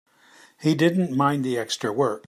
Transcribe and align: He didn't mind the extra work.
He 0.59 0.73
didn't 0.73 1.15
mind 1.15 1.45
the 1.45 1.59
extra 1.59 1.93
work. 1.93 2.19